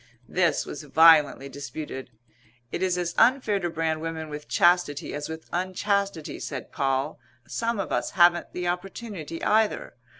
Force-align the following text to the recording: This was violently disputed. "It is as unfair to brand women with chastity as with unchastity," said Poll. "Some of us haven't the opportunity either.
This 0.27 0.65
was 0.65 0.81
violently 0.81 1.47
disputed. 1.47 2.09
"It 2.71 2.81
is 2.81 2.97
as 2.97 3.13
unfair 3.19 3.59
to 3.59 3.69
brand 3.69 4.01
women 4.01 4.29
with 4.29 4.47
chastity 4.47 5.13
as 5.13 5.29
with 5.29 5.47
unchastity," 5.53 6.39
said 6.39 6.71
Poll. 6.71 7.19
"Some 7.45 7.79
of 7.79 7.91
us 7.91 8.09
haven't 8.17 8.51
the 8.51 8.67
opportunity 8.67 9.43
either. 9.43 9.93